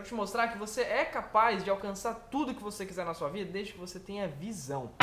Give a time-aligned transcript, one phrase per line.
[0.00, 3.28] Quero te mostrar que você é capaz de alcançar tudo que você quiser na sua
[3.28, 4.94] vida desde que você tenha visão.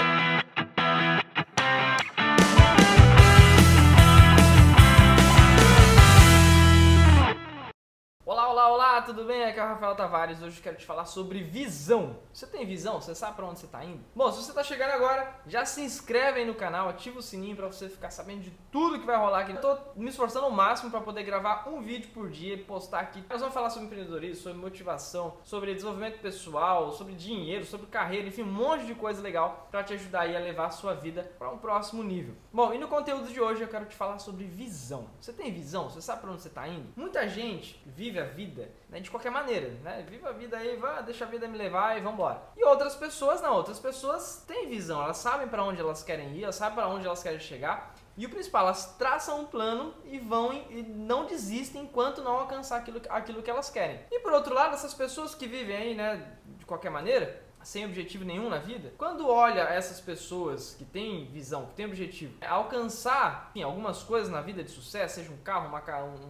[8.26, 9.44] Olá, olá, olá, tudo bem?
[9.44, 10.42] Aqui é o Rafael Tavares.
[10.42, 12.18] Hoje eu quero te falar sobre visão.
[12.32, 13.02] Você tem visão?
[13.02, 14.02] Você sabe para onde você está indo?
[14.16, 17.56] Bom, se você está chegando agora, já se inscreve aí no canal, ativa o sininho
[17.56, 19.52] para você ficar sabendo de tudo que vai rolar aqui.
[19.52, 23.00] Eu tô me esforçando ao máximo para poder gravar um vídeo por dia e postar
[23.00, 23.22] aqui.
[23.30, 28.44] Nós vamos falar sobre empreendedorismo, sobre motivação, sobre desenvolvimento pessoal, sobre dinheiro, sobre carreira, enfim,
[28.44, 31.50] um monte de coisa legal para te ajudar aí a levar a sua vida para
[31.50, 32.34] um próximo nível.
[32.54, 35.10] Bom, e no conteúdo de hoje eu quero te falar sobre visão.
[35.20, 35.90] Você tem visão?
[35.90, 36.88] Você sabe para onde você está indo?
[36.96, 40.06] Muita gente vive vive a vida né, de qualquer maneira, né?
[40.08, 42.40] Viva a vida aí, vá, deixa a vida me levar e vambora.
[42.56, 46.44] E outras pessoas não, outras pessoas têm visão, elas sabem para onde elas querem ir,
[46.44, 47.96] elas sabem para onde elas querem chegar.
[48.16, 52.78] E o principal, elas traçam um plano e vão e não desistem enquanto não alcançar
[52.78, 54.00] aquilo, aquilo que elas querem.
[54.12, 58.24] E por outro lado, essas pessoas que vivem aí, né, de qualquer maneira, sem objetivo
[58.24, 63.62] nenhum na vida, quando olha essas pessoas que têm visão, que têm objetivo, alcançar enfim,
[63.62, 65.84] algumas coisas na vida de sucesso, seja um carro, uma,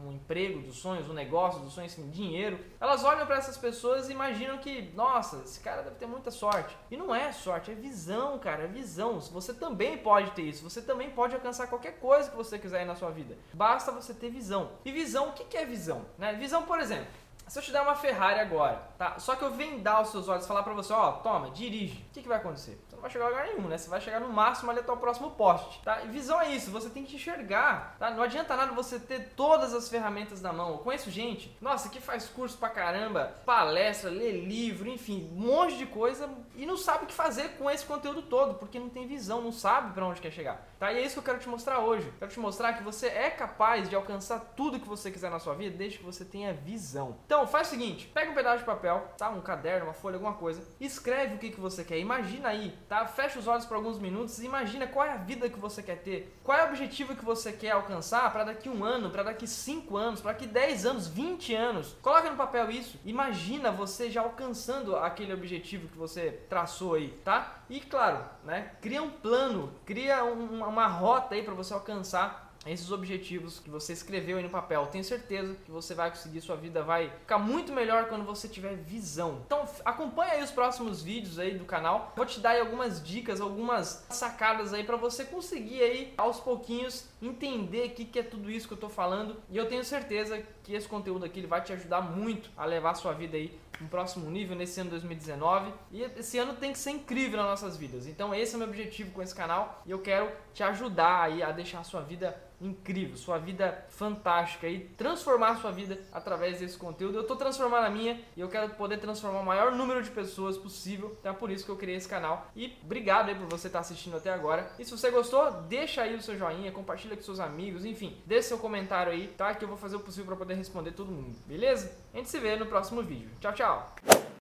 [0.03, 4.09] um emprego dos sonhos, um negócio dos sonhos, enfim, dinheiro, elas olham para essas pessoas
[4.09, 6.75] e imaginam que, nossa, esse cara deve ter muita sorte.
[6.89, 9.19] E não é sorte, é visão, cara, é visão.
[9.19, 12.95] Você também pode ter isso, você também pode alcançar qualquer coisa que você quiser na
[12.95, 13.37] sua vida.
[13.53, 14.71] Basta você ter visão.
[14.83, 16.03] E visão, o que é visão?
[16.17, 16.33] Né?
[16.33, 17.05] Visão, por exemplo,
[17.47, 19.19] se eu te der uma Ferrari agora, tá?
[19.19, 22.05] Só que eu vendar os seus olhos falar pra você, ó, toma, dirige.
[22.09, 22.81] O que, que vai acontecer?
[22.97, 23.77] Não vai chegar a lugar nenhum, né?
[23.77, 26.01] Você vai chegar no máximo ali até o próximo poste, tá?
[26.03, 28.09] E visão é isso, você tem que enxergar, tá?
[28.09, 30.71] Não adianta nada você ter todas as ferramentas na mão.
[30.71, 35.77] Eu conheço gente, nossa, que faz curso pra caramba, palestra, lê livro, enfim, um monte
[35.77, 39.07] de coisa e não sabe o que fazer com esse conteúdo todo, porque não tem
[39.07, 40.91] visão, não sabe para onde quer chegar, tá?
[40.91, 42.11] E é isso que eu quero te mostrar hoje.
[42.19, 45.53] quero te mostrar que você é capaz de alcançar tudo que você quiser na sua
[45.53, 47.15] vida desde que você tenha visão.
[47.25, 49.29] Então, então, faz o seguinte, pega um pedaço de papel, tá?
[49.29, 53.05] Um caderno, uma folha, alguma coisa, escreve o que, que você quer, imagina aí, tá?
[53.05, 55.97] Fecha os olhos por alguns minutos e imagina qual é a vida que você quer
[55.97, 59.47] ter, qual é o objetivo que você quer alcançar para daqui um ano, para daqui
[59.47, 61.95] cinco anos, para daqui 10 anos, 20 anos.
[62.01, 67.57] Coloca no papel isso, imagina você já alcançando aquele objetivo que você traçou aí, tá?
[67.69, 68.71] E claro, né?
[68.81, 73.93] Cria um plano, cria um, uma rota aí para você alcançar esses objetivos que você
[73.93, 74.87] escreveu aí no papel.
[74.87, 78.75] Tenho certeza que você vai conseguir, sua vida vai ficar muito melhor quando você tiver
[78.75, 79.41] visão.
[79.45, 82.13] Então acompanha aí os próximos vídeos aí do canal.
[82.15, 87.07] Vou te dar aí algumas dicas, algumas sacadas aí para você conseguir aí aos pouquinhos
[87.21, 89.37] entender o que, que é tudo isso que eu tô falando.
[89.49, 92.91] E eu tenho certeza que esse conteúdo aqui ele vai te ajudar muito a levar
[92.91, 95.71] a sua vida aí um próximo nível nesse ano 2019.
[95.91, 98.07] E esse ano tem que ser incrível nas nossas vidas.
[98.07, 101.43] Então esse é o meu objetivo com esse canal e eu quero te ajudar aí
[101.43, 106.77] a deixar a sua vida incrível, sua vida fantástica e transformar sua vida através desse
[106.77, 107.15] conteúdo.
[107.15, 110.57] Eu estou transformando a minha e eu quero poder transformar o maior número de pessoas
[110.57, 111.15] possível.
[111.19, 112.47] Então é por isso que eu criei esse canal.
[112.55, 114.71] E obrigado aí por você estar assistindo até agora.
[114.79, 118.49] E se você gostou, deixa aí o seu joinha, compartilha com seus amigos, enfim, deixa
[118.49, 119.53] seu comentário aí, tá?
[119.53, 121.95] Que eu vou fazer o possível para poder responder todo mundo, beleza?
[122.13, 123.29] A gente se vê no próximo vídeo.
[123.39, 124.36] Tchau, tchau!